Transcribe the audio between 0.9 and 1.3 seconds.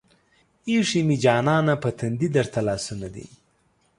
مې